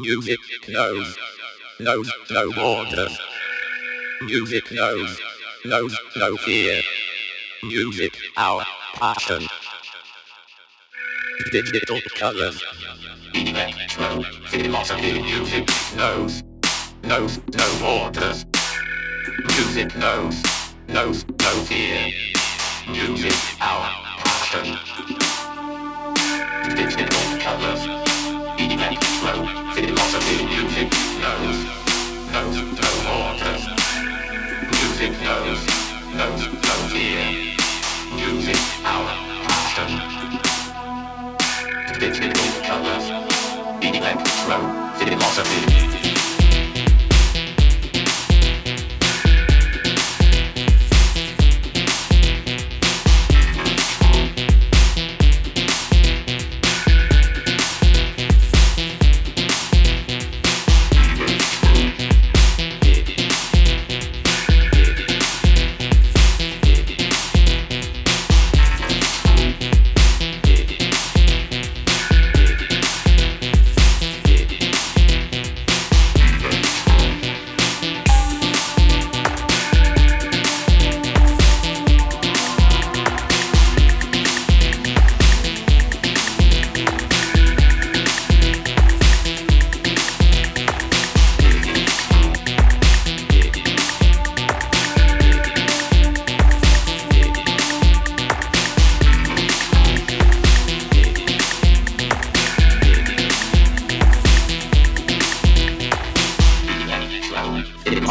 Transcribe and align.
Music 0.00 0.38
knows, 0.68 1.18
knows 1.80 2.12
no 2.30 2.52
borders. 2.52 3.18
Music 4.22 4.70
knows, 4.70 5.20
knows 5.64 5.98
no 6.16 6.36
fear. 6.36 6.80
Music, 7.64 8.12
our 8.36 8.62
passion. 8.94 9.42
Digital 11.50 12.00
colors. 12.16 12.62
Electro 13.34 14.22
philosophy. 14.46 15.20
Music 15.20 15.68
knows, 15.96 16.42
knows 17.02 17.40
no 17.56 17.78
borders. 17.80 18.44
Music 19.56 19.96
knows, 19.96 20.42
knows 20.88 21.24
no 21.40 21.52
fear. 21.64 22.06
Music, 22.88 23.34
our 23.60 23.88
passion. 24.22 24.78
Digital 26.76 27.27
Bitch, 41.98 42.20
bitch, 42.20 42.32
bitch, 42.32 42.62
bitch, 42.62 43.00
bitch, 43.80 44.00
bitch, 45.00 45.18
bitch, 45.50 45.87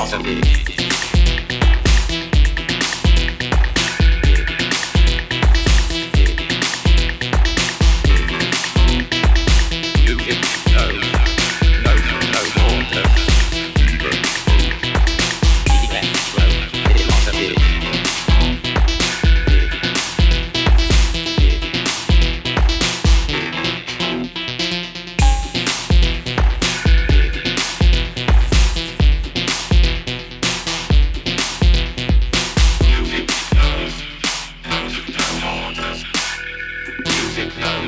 philosophy. 0.10 0.97
music 37.38 37.60
not 37.60 37.84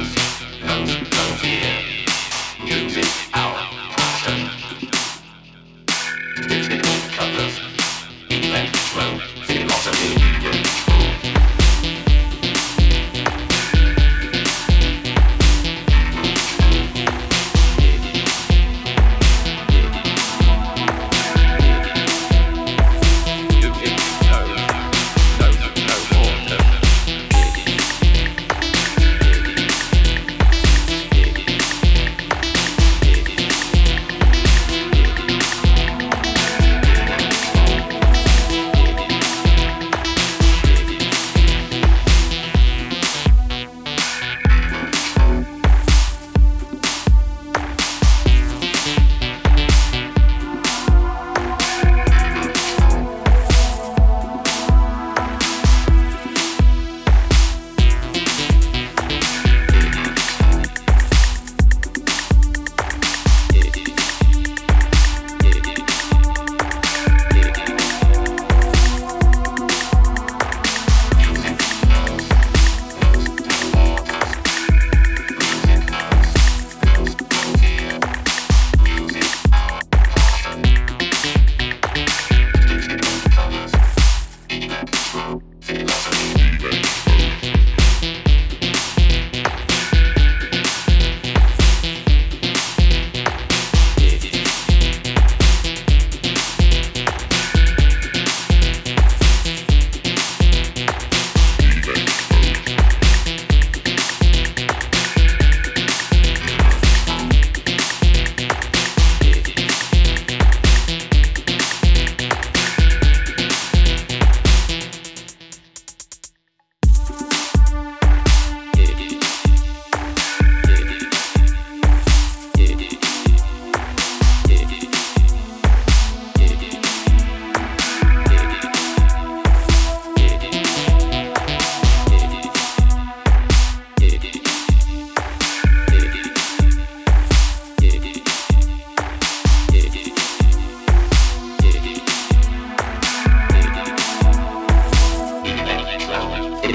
comes, 0.61 1.09
comes 1.09 1.41
here. 1.41 1.98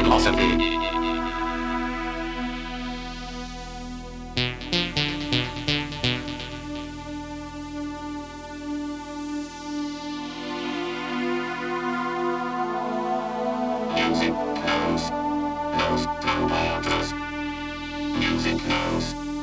Philosophy. 0.03 0.57
Music 13.95 14.33
knows, 14.33 15.11
knows, 15.77 16.07
knows. 16.49 17.13
Music 18.19 18.67
knows. 18.67 19.34